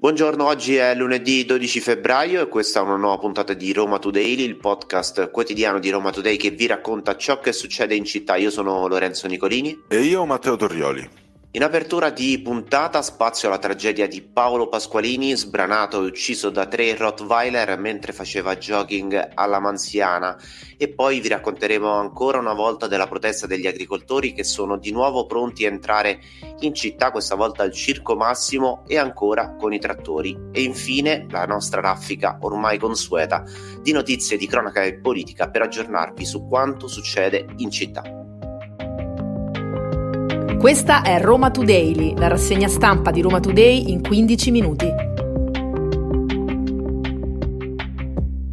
[0.00, 4.40] Buongiorno, oggi è lunedì 12 febbraio e questa è una nuova puntata di Roma Today,
[4.40, 8.36] il podcast quotidiano di Roma Today che vi racconta ciò che succede in città.
[8.36, 9.82] Io sono Lorenzo Nicolini.
[9.88, 11.06] E io Matteo Torrioli.
[11.52, 16.94] In apertura di puntata spazio alla tragedia di Paolo Pasqualini, sbranato e ucciso da tre
[16.94, 20.38] Rottweiler mentre faceva jogging alla Mansiana.
[20.76, 25.26] E poi vi racconteremo ancora una volta della protesta degli agricoltori che sono di nuovo
[25.26, 26.20] pronti a entrare
[26.60, 30.38] in città, questa volta al Circo Massimo e ancora con i trattori.
[30.52, 33.42] E infine la nostra raffica ormai consueta
[33.82, 38.19] di notizie di cronaca e politica per aggiornarvi su quanto succede in città.
[40.60, 44.92] Questa è Roma Today, la rassegna stampa di Roma Today in 15 minuti.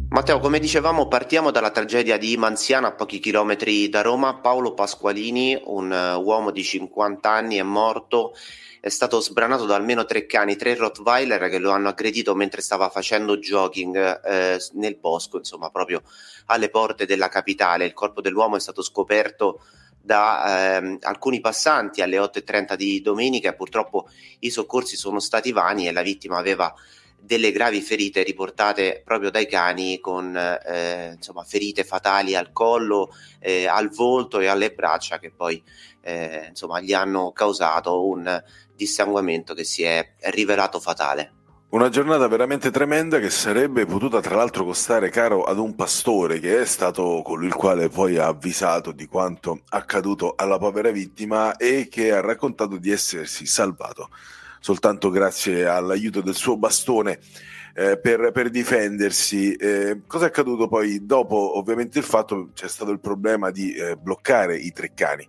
[0.08, 4.36] Matteo, come dicevamo, partiamo dalla tragedia di Manziana, a pochi chilometri da Roma.
[4.36, 8.32] Paolo Pasqualini, un uh, uomo di 50 anni, è morto.
[8.80, 12.88] È stato sbranato da almeno tre cani, tre Rottweiler che lo hanno aggredito mentre stava
[12.88, 16.00] facendo jogging eh, nel bosco, insomma, proprio
[16.46, 17.84] alle porte della capitale.
[17.84, 19.60] Il corpo dell'uomo è stato scoperto
[20.00, 23.52] da ehm, alcuni passanti alle 8.30 di domenica.
[23.54, 24.08] Purtroppo
[24.40, 26.74] i soccorsi sono stati vani e la vittima aveva
[27.20, 33.10] delle gravi ferite riportate proprio dai cani con eh, insomma, ferite fatali al collo,
[33.40, 35.62] eh, al volto e alle braccia che poi
[36.00, 38.42] eh, insomma, gli hanno causato un
[38.74, 41.37] dissanguamento che si è rivelato fatale.
[41.70, 46.62] Una giornata veramente tremenda che sarebbe potuta tra l'altro costare caro ad un pastore che
[46.62, 51.88] è stato colui il quale poi ha avvisato di quanto accaduto alla povera vittima e
[51.90, 54.08] che ha raccontato di essersi salvato
[54.60, 57.18] soltanto grazie all'aiuto del suo bastone
[57.74, 59.52] eh, per, per, difendersi.
[59.52, 61.04] Eh, cosa è accaduto poi?
[61.04, 65.28] Dopo ovviamente il fatto c'è stato il problema di eh, bloccare i tre cani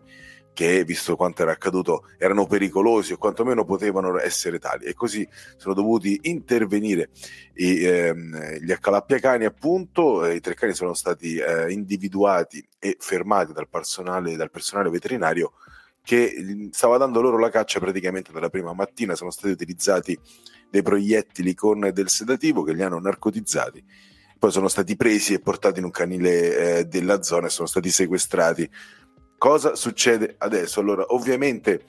[0.59, 4.83] che, visto quanto era accaduto, erano pericolosi o quantomeno potevano essere tali.
[4.83, 7.11] E così sono dovuti intervenire
[7.53, 10.29] i, ehm, gli accalappiacani, appunto.
[10.29, 15.53] I tre cani sono stati eh, individuati e fermati dal personale, dal personale veterinario
[16.03, 19.15] che stava dando loro la caccia praticamente dalla prima mattina.
[19.15, 20.19] Sono stati utilizzati
[20.69, 23.81] dei proiettili con del sedativo che li hanno narcotizzati
[24.39, 27.89] poi sono stati presi e portati in un canile eh, della zona e sono stati
[27.89, 28.69] sequestrati
[29.39, 30.81] Cosa succede adesso?
[30.81, 31.85] Allora, ovviamente,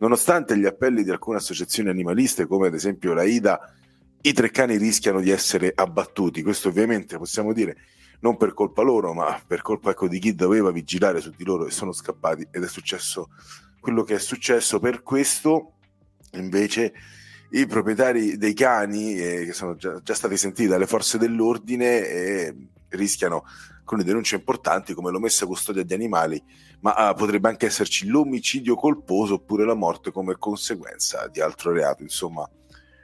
[0.00, 3.72] nonostante gli appelli di alcune associazioni animaliste, come ad esempio la IDA,
[4.20, 6.42] i tre cani rischiano di essere abbattuti.
[6.42, 7.78] Questo ovviamente possiamo dire
[8.20, 11.66] non per colpa loro, ma per colpa ecco, di chi doveva vigilare su di loro
[11.66, 13.30] e sono scappati ed è successo
[13.80, 14.78] quello che è successo.
[14.78, 15.76] Per questo,
[16.32, 16.92] invece,
[17.52, 22.54] i proprietari dei cani, eh, che sono già, già, stati sentiti dalle forze dell'ordine, eh,
[22.90, 23.44] rischiano
[23.78, 26.42] alcune denunce importanti come l'omessa custodia di animali,
[26.82, 32.02] ma uh, potrebbe anche esserci l'omicidio colposo oppure la morte come conseguenza di altro reato,
[32.02, 32.48] insomma,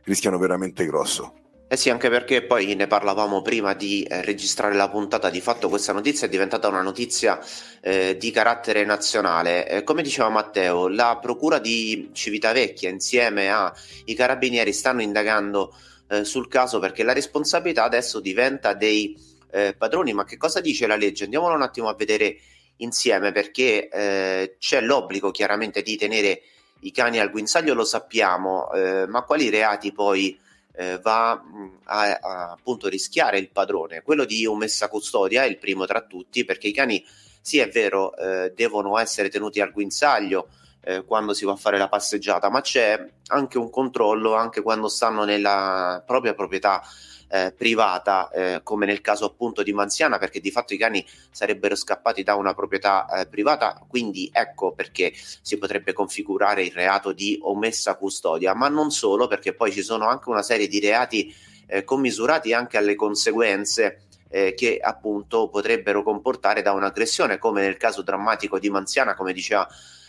[0.04, 1.34] rischiano veramente grosso.
[1.70, 5.68] Eh sì, anche perché poi ne parlavamo prima di eh, registrare la puntata, di fatto
[5.68, 7.38] questa notizia è diventata una notizia
[7.82, 9.68] eh, di carattere nazionale.
[9.68, 15.76] Eh, come diceva Matteo, la Procura di Civitavecchia insieme ai carabinieri stanno indagando
[16.08, 19.14] eh, sul caso perché la responsabilità adesso diventa dei
[19.50, 21.24] eh, padroni, ma che cosa dice la legge?
[21.24, 22.38] Andiamolo un attimo a vedere
[22.78, 26.42] insieme perché eh, c'è l'obbligo chiaramente di tenere
[26.80, 30.38] i cani al guinzaglio, lo sappiamo, eh, ma quali reati poi
[30.76, 31.30] eh, va
[31.84, 34.02] a, a, appunto rischiare il padrone?
[34.02, 37.04] Quello di omessa custodia è il primo tra tutti perché i cani,
[37.40, 40.48] sì è vero, eh, devono essere tenuti al guinzaglio
[40.82, 44.88] eh, quando si va a fare la passeggiata, ma c'è anche un controllo anche quando
[44.88, 46.82] stanno nella propria proprietà
[47.28, 51.74] eh, privata, eh, come nel caso appunto di Manziana, perché di fatto i cani sarebbero
[51.74, 57.38] scappati da una proprietà eh, privata, quindi ecco perché si potrebbe configurare il reato di
[57.42, 61.34] omessa custodia, ma non solo, perché poi ci sono anche una serie di reati
[61.66, 68.02] eh, commisurati anche alle conseguenze eh, che appunto potrebbero comportare da un'aggressione, come nel caso
[68.02, 69.68] drammatico di Manziana, come diceva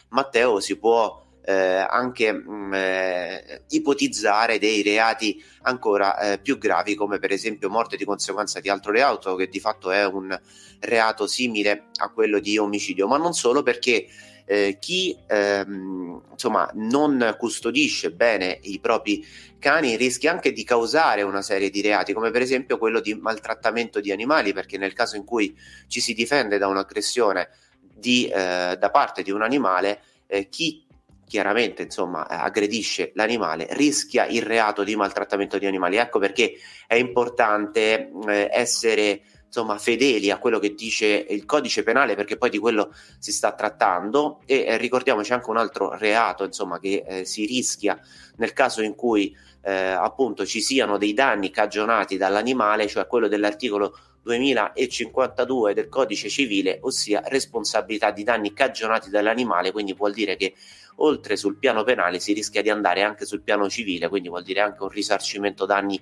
[0.09, 6.95] Matteo, si può eh, anche mh, mm, eh, ipotizzare dei reati ancora eh, più gravi
[6.95, 10.37] come per esempio morte di conseguenza di altro reato che di fatto è un
[10.81, 13.07] reato simile a quello di omicidio.
[13.07, 14.07] Ma non solo perché
[14.45, 19.23] eh, chi ehm, insomma non custodisce bene i propri
[19.59, 23.99] cani rischia anche di causare una serie di reati come per esempio quello di maltrattamento
[23.99, 25.55] di animali perché nel caso in cui
[25.87, 27.49] ci si difende da un'aggressione
[27.93, 30.01] di, eh, da parte di un animale
[30.49, 30.85] chi
[31.29, 35.97] chiaramente insomma eh, aggredisce l'animale rischia il reato di maltrattamento di animali.
[35.97, 36.53] Ecco perché
[36.87, 42.49] è importante eh, essere insomma fedeli a quello che dice il codice penale perché poi
[42.49, 44.41] di quello si sta trattando.
[44.45, 47.97] E eh, ricordiamoci anche un altro reato insomma che eh, si rischia
[48.37, 53.95] nel caso in cui eh, appunto ci siano dei danni cagionati dall'animale, cioè quello dell'articolo
[54.23, 60.53] 2052 del codice civile, ossia responsabilità di danni cagionati dall'animale, quindi vuol dire che
[60.99, 64.61] oltre sul piano penale si rischia di andare anche sul piano civile, quindi vuol dire
[64.61, 66.01] anche un risarcimento danni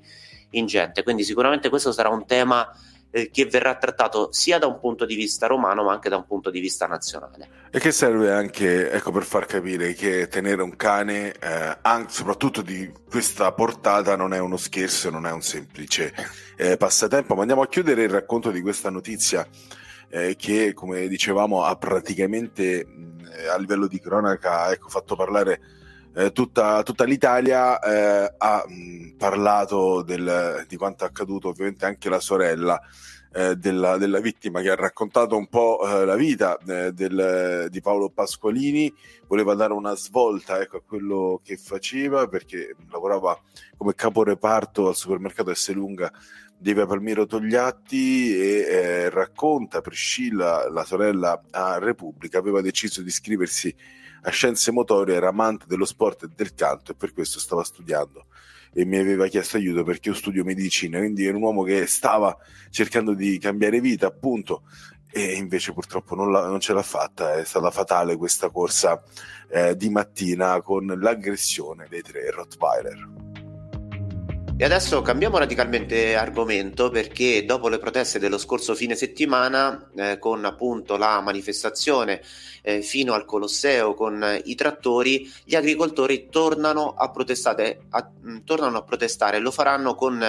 [0.52, 1.04] ingente.
[1.04, 2.70] Quindi sicuramente questo sarà un tema
[3.12, 6.26] eh, che verrà trattato sia da un punto di vista romano ma anche da un
[6.26, 7.50] punto di vista nazionale.
[7.72, 12.62] E che serve anche ecco, per far capire che tenere un cane, eh, anche, soprattutto
[12.62, 16.14] di questa portata, non è uno scherzo, non è un semplice
[16.56, 17.36] eh, passatempo.
[17.36, 19.48] Ma andiamo a chiudere il racconto di questa notizia
[20.10, 23.18] eh, che, come dicevamo, ha praticamente mh,
[23.54, 25.60] a livello di cronaca ecco, fatto parlare
[26.16, 32.10] eh, tutta, tutta, l'Italia eh, ha mh, parlato del, di quanto è accaduto, ovviamente anche
[32.10, 32.82] la sorella
[33.34, 37.82] eh, della, della, vittima che ha raccontato un po' eh, la vita eh, del, di
[37.82, 38.92] Paolo Pasqualini,
[39.28, 43.40] voleva dare una svolta ecco, a quello che faceva perché lavorava
[43.76, 51.42] come caporeparto al supermercato Esselunga di Via Palmiro Togliatti e eh, racconta Priscilla, la sorella
[51.52, 53.74] a Repubblica, aveva deciso di iscriversi
[54.24, 58.26] a scienze motorie, era amante dello sport e del canto e per questo stava studiando
[58.74, 62.36] e mi aveva chiesto aiuto perché io studio medicina, quindi era un uomo che stava
[62.70, 64.64] cercando di cambiare vita appunto
[65.10, 69.02] e invece purtroppo non, la, non ce l'ha fatta, è stata fatale questa corsa
[69.50, 73.27] eh, di mattina con l'aggressione dei tre Rottweiler.
[74.60, 80.44] E adesso cambiamo radicalmente argomento perché dopo le proteste dello scorso fine settimana, eh, con
[80.46, 82.24] appunto la manifestazione
[82.64, 88.38] eh, fino al Colosseo con i trattori, gli agricoltori tornano a, protestare, a, mh, mm,
[88.46, 90.20] tornano a protestare, lo faranno con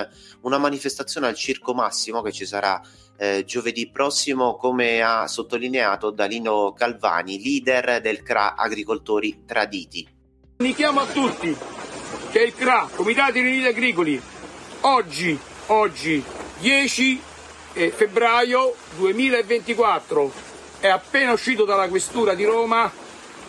[0.43, 2.83] una manifestazione al Circo Massimo che ci sarà
[3.17, 10.07] eh, giovedì prossimo, come ha sottolineato Dalino Calvani, leader del CRA Agricoltori Traditi.
[10.59, 11.57] Comunichiamo a tutti
[12.31, 14.21] che il CRA, Comitati Riuniti Agricoli,
[14.83, 16.23] oggi, oggi
[16.59, 17.23] 10
[17.73, 20.33] eh, febbraio 2024
[20.81, 22.91] è appena uscito dalla questura di Roma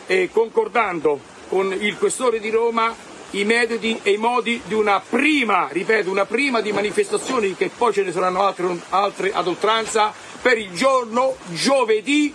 [0.06, 2.96] eh, concordando con il questore di Roma
[3.32, 7.92] i metodi e i modi di una prima, ripeto, una prima di manifestazioni che poi
[7.92, 12.34] ce ne saranno altre, altre ad oltranza per il giorno giovedì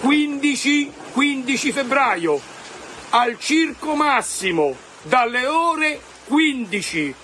[0.00, 2.40] 15, 15 febbraio
[3.10, 7.14] al Circo Massimo dalle ore 15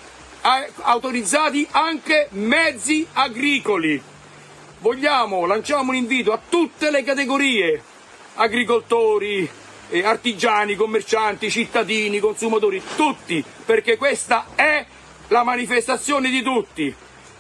[0.83, 4.01] autorizzati anche mezzi agricoli.
[4.81, 7.83] Vogliamo, lanciamo un invito a tutte le categorie,
[8.35, 9.49] agricoltori,
[10.03, 14.87] artigiani, commercianti, cittadini, consumatori, tutti, perché questa è
[15.29, 16.95] la manifestazione di tutti.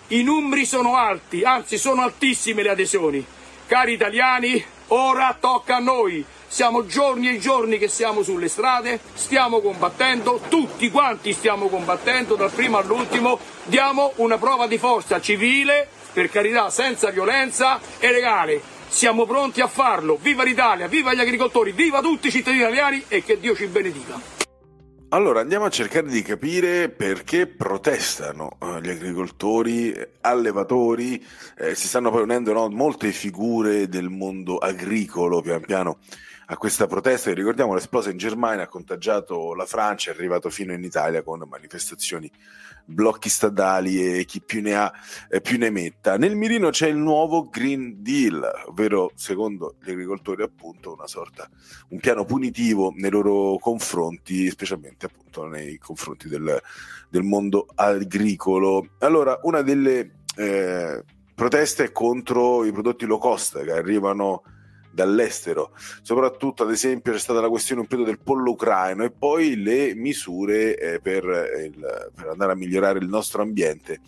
[0.08, 3.24] I numeri sono alti, anzi sono altissime le adesioni.
[3.66, 9.60] Cari italiani, ora tocca a noi siamo giorni e giorni che siamo sulle strade, stiamo
[9.60, 16.30] combattendo, tutti quanti stiamo combattendo, dal primo all'ultimo, diamo una prova di forza civile, per
[16.30, 18.60] carità senza violenza e legale.
[18.88, 20.18] Siamo pronti a farlo.
[20.20, 24.36] Viva l'Italia, viva gli agricoltori, viva tutti i cittadini italiani e che Dio ci benedica.
[25.10, 31.24] Allora andiamo a cercare di capire perché protestano eh, gli agricoltori, allevatori,
[31.56, 35.98] eh, si stanno poi unendo no, molte figure del mondo agricolo pian piano
[36.50, 40.48] a questa protesta che ricordiamo è esplosa in Germania, ha contagiato la Francia, è arrivato
[40.48, 42.30] fino in Italia con manifestazioni,
[42.86, 44.90] blocchi stradali e chi più ne ha
[45.28, 46.16] eh, più ne metta.
[46.16, 51.46] Nel mirino c'è il nuovo Green Deal, ovvero secondo gli agricoltori appunto una sorta,
[51.90, 56.62] un piano punitivo nei loro confronti, specialmente appunto nei confronti del,
[57.10, 58.94] del mondo agricolo.
[59.00, 64.44] Allora, una delle eh, proteste contro i prodotti low cost che arrivano
[64.90, 65.72] dall'estero.
[66.02, 69.94] Soprattutto, ad esempio, c'è stata la questione un periodo del pollo ucraino e poi le
[69.94, 74.00] misure eh, per, il, per, andare a migliorare il nostro ambiente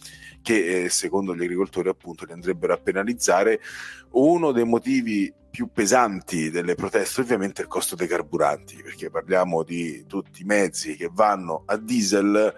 [0.43, 3.61] che eh, secondo gli agricoltori appunto li andrebbero a penalizzare.
[4.13, 9.63] Uno dei motivi più pesanti delle proteste ovviamente è il costo dei carburanti, perché parliamo
[9.63, 12.55] di tutti i mezzi che vanno a diesel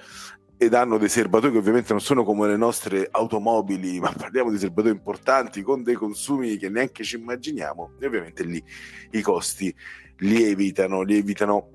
[0.62, 4.59] ed hanno dei serbatoi che ovviamente non sono come le nostre automobili, ma parliamo di
[4.59, 8.62] serbatoi importanti con dei consumi che neanche ci immaginiamo e ovviamente lì
[9.11, 9.75] i costi
[10.19, 11.71] lievitano, lievitano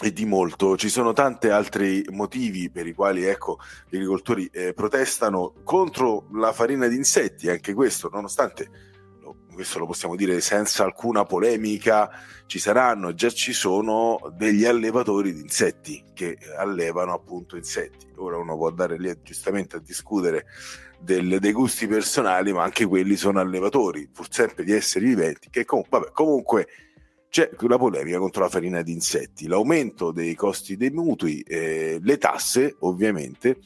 [0.00, 0.76] e di molto.
[0.76, 3.58] Ci sono tanti altri motivi per i quali ecco,
[3.88, 8.89] gli agricoltori eh, protestano contro la farina di insetti, anche questo, nonostante
[9.60, 12.10] questo lo possiamo dire senza alcuna polemica,
[12.46, 18.06] ci saranno, già ci sono degli allevatori di insetti che allevano appunto insetti.
[18.16, 20.46] Ora uno può andare lì giustamente a discutere
[20.98, 25.66] del, dei gusti personali, ma anche quelli sono allevatori, pur sempre di esseri viventi, che
[25.66, 26.66] com- vabbè, comunque
[27.28, 32.16] c'è la polemica contro la farina di insetti, l'aumento dei costi dei mutui, eh, le
[32.16, 33.58] tasse ovviamente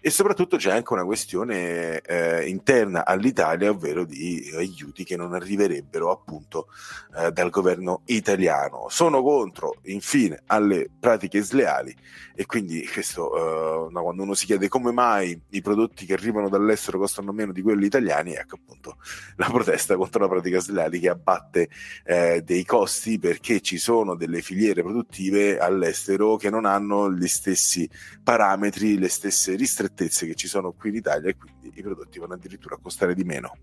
[0.00, 6.10] e soprattutto c'è anche una questione eh, interna all'Italia, ovvero di aiuti che non arriverebbero
[6.10, 6.68] appunto
[7.16, 8.86] eh, dal governo italiano.
[8.88, 11.94] Sono contro, infine, alle pratiche sleali
[12.34, 16.48] e quindi questo, eh, no, quando uno si chiede come mai i prodotti che arrivano
[16.48, 18.98] dall'estero costano meno di quelli italiani, ecco appunto
[19.36, 21.68] la protesta contro la pratica sleale che abbatte
[22.04, 27.88] eh, dei costi perché ci sono delle filiere produttive all'estero che non hanno gli stessi
[28.22, 32.18] parametri, le stesse ristrezioni certezze che ci sono qui in Italia e quindi i prodotti
[32.18, 33.56] vanno addirittura a costare di meno.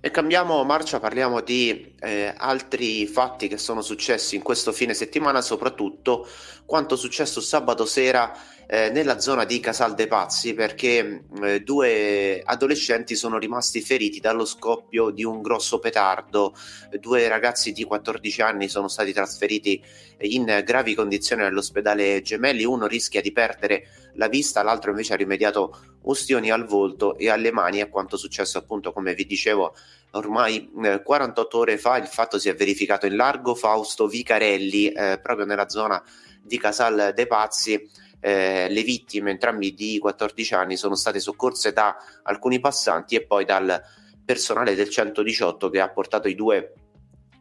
[0.00, 5.40] E cambiamo marcia, parliamo di eh, altri fatti che sono successi in questo fine settimana,
[5.40, 6.28] soprattutto
[6.66, 8.32] quanto successo sabato sera
[8.66, 14.44] eh, nella zona di Casal dei Pazzi perché eh, due adolescenti sono rimasti feriti dallo
[14.44, 16.54] scoppio di un grosso petardo.
[16.98, 19.82] Due ragazzi di 14 anni sono stati trasferiti
[20.20, 22.64] in gravi condizioni all'ospedale Gemelli.
[22.64, 27.52] Uno rischia di perdere la vista, l'altro invece ha rimediato ustioni al volto e alle
[27.52, 27.80] mani.
[27.80, 29.74] A quanto successo, appunto, come vi dicevo,
[30.12, 31.96] ormai eh, 48 ore fa.
[31.96, 36.02] Il fatto si è verificato in largo Fausto Vicarelli, eh, proprio nella zona
[36.42, 37.90] di Casal dei Pazzi
[38.24, 43.44] eh, le vittime, entrambi di 14 anni, sono state soccorse da alcuni passanti e poi
[43.44, 43.82] dal
[44.24, 46.72] personale del 118 che ha portato i due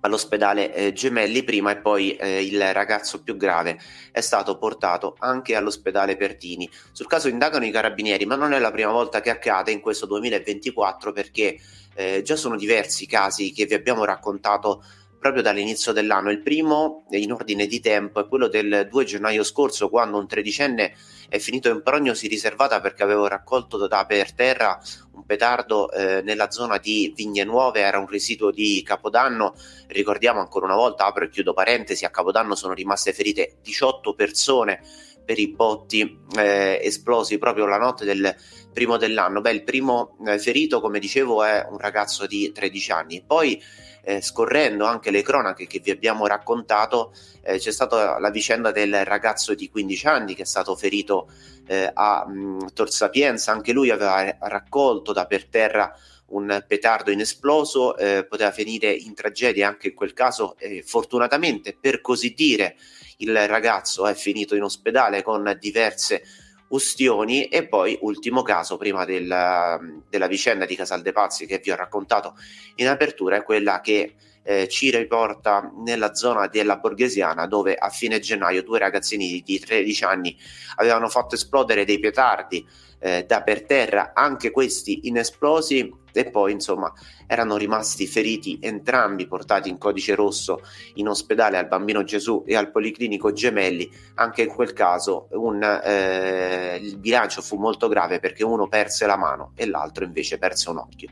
[0.01, 3.79] all'ospedale eh, Gemelli prima e poi eh, il ragazzo più grave
[4.11, 6.69] è stato portato anche all'ospedale Pertini.
[6.91, 10.05] Sul caso indagano i carabinieri, ma non è la prima volta che accade in questo
[10.05, 11.57] 2024 perché
[11.95, 14.83] eh, già sono diversi casi che vi abbiamo raccontato
[15.23, 16.31] proprio dall'inizio dell'anno.
[16.31, 20.93] Il primo, in ordine di tempo, è quello del 2 gennaio scorso, quando un tredicenne
[21.29, 24.77] è finito in prognosi riservata perché avevo raccolto da per terra
[25.13, 29.55] un petardo eh, nella zona di Vigne Nuove, era un residuo di Capodanno.
[29.87, 34.81] Ricordiamo ancora una volta, apro e chiudo parentesi, a Capodanno sono rimaste ferite 18 persone
[35.25, 38.35] per i botti eh, esplosi proprio la notte del
[38.73, 39.41] primo dell'anno.
[39.41, 43.23] Beh, il primo eh, ferito, come dicevo, è un ragazzo di 13 anni.
[43.25, 43.61] Poi
[44.03, 49.05] eh, scorrendo anche le cronache che vi abbiamo raccontato, eh, c'è stata la vicenda del
[49.05, 51.29] ragazzo di 15 anni che è stato ferito
[51.67, 55.95] eh, a mh, mm, Tor Sapienza, anche lui aveva raccolto da per terra
[56.33, 62.33] un petardo inesploso, eh, poteva finire in tragedia anche in quel caso, fortunatamente per così
[62.33, 62.75] dire
[63.17, 66.23] il ragazzo è finito in ospedale con diverse
[66.69, 71.71] ustioni e poi ultimo caso prima della, della vicenda di Casal De Pazzi che vi
[71.71, 72.35] ho raccontato
[72.75, 78.19] in apertura è quella che eh, ci riporta nella zona della Borghesiana dove a fine
[78.19, 80.37] gennaio due ragazzini di 13 anni
[80.77, 82.65] avevano fatto esplodere dei petardi
[83.03, 86.93] eh, da per terra, anche questi inesplosi e poi insomma
[87.27, 90.61] erano rimasti feriti entrambi portati in codice rosso
[90.95, 93.91] in ospedale al Bambino Gesù e al Policlinico Gemelli.
[94.15, 99.17] Anche in quel caso un, eh, il bilancio fu molto grave perché uno perse la
[99.17, 101.09] mano e l'altro invece perse un occhio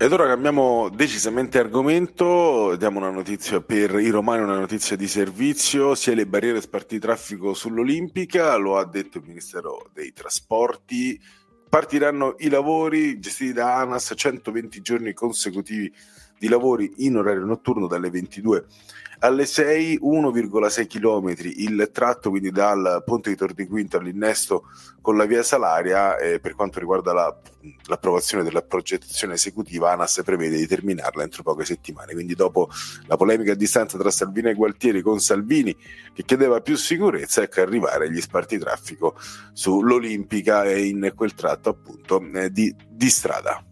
[0.00, 5.96] ed ora cambiamo decisamente argomento, diamo una notizia per i romani, una notizia di servizio,
[5.96, 11.20] sia le barriere sparti traffico sull'Olimpica, lo ha detto il Ministero dei Trasporti,
[11.68, 15.92] partiranno i lavori gestiti da ANAS, 120 giorni consecutivi
[16.38, 18.64] di lavori in orario notturno dalle 22
[19.20, 24.66] alle 6 1,6 km il tratto quindi dal ponte di Tor di Quinto all'innesto
[25.00, 27.36] con la via Salaria eh, per quanto riguarda la,
[27.86, 32.12] l'approvazione della progettazione esecutiva ANAS prevede di terminarla entro poche settimane.
[32.12, 32.68] Quindi dopo
[33.06, 35.74] la polemica a distanza tra Salvini e Gualtieri con Salvini
[36.12, 39.16] che chiedeva più sicurezza ecco arrivare gli sparti traffico
[39.52, 43.62] sull'Olimpica e in quel tratto appunto eh, di, di strada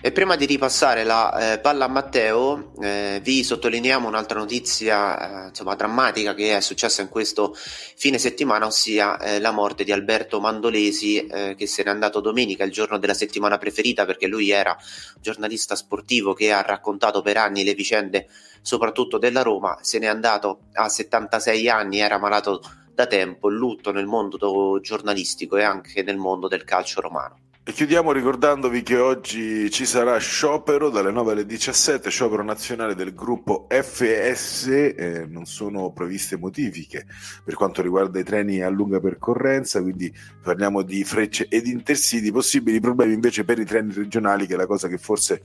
[0.00, 5.48] e prima di ripassare la eh, palla a Matteo, eh, vi sottolineiamo un'altra notizia eh,
[5.48, 10.38] insomma, drammatica che è successa in questo fine settimana, ossia eh, la morte di Alberto
[10.38, 14.76] Mandolesi, eh, che se n'è andato domenica, il giorno della settimana preferita, perché lui era
[15.20, 18.28] giornalista sportivo che ha raccontato per anni le vicende
[18.62, 22.62] soprattutto della Roma, se n'è andato a 76 anni, era malato
[22.94, 27.46] da tempo, lutto nel mondo giornalistico e anche nel mondo del calcio romano.
[27.68, 33.12] E chiudiamo ricordandovi che oggi ci sarà sciopero dalle 9 alle 17, sciopero nazionale del
[33.12, 37.06] gruppo FS, eh, non sono previste modifiche
[37.44, 40.10] per quanto riguarda i treni a lunga percorrenza, quindi
[40.42, 44.66] parliamo di frecce ed intercity, possibili problemi invece per i treni regionali che è la
[44.66, 45.42] cosa che forse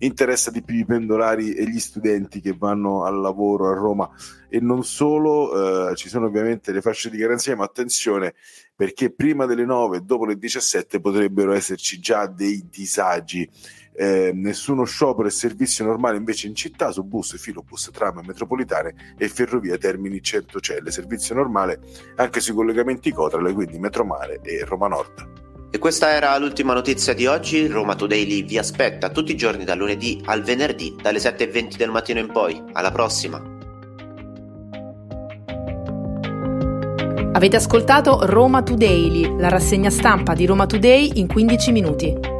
[0.00, 4.10] interessa di più i pendolari e gli studenti che vanno al lavoro a Roma.
[4.48, 8.34] E non solo, eh, ci sono ovviamente le fasce di garanzia, ma attenzione
[8.74, 13.48] perché prima delle 9 e dopo le 17 potrebbero esserci già dei disagi.
[13.98, 19.26] Eh, nessuno sciopero e servizio normale invece in città su bus, filobus, tram, metropolitane e
[19.28, 21.80] ferrovia Termini Centocelle, servizio normale
[22.16, 25.44] anche sui collegamenti Cotrale, quindi Metromare e Roma Nord.
[25.70, 27.66] E questa era l'ultima notizia di oggi.
[27.66, 32.20] Roma Today vi aspetta tutti i giorni dal lunedì al venerdì, dalle 7.20 del mattino
[32.20, 32.62] in poi.
[32.72, 33.54] Alla prossima!
[37.32, 42.35] Avete ascoltato Roma Today, la rassegna stampa di Roma Today in 15 minuti.